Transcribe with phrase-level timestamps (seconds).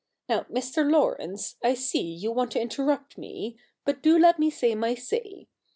[0.27, 0.83] Now, Mr.
[0.91, 3.55] Laurence, I see you want to inter rupt me;
[3.85, 5.47] but do let me say my say.